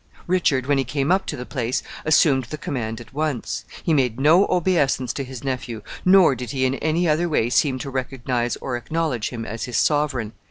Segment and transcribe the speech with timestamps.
[0.25, 3.65] Richard, when he came up to the place, assumed the command at once.
[3.83, 7.77] He made no obeisance to his nephew, nor did he in any other way seem
[7.77, 10.33] to recognize or acknowledge him as his sovereign.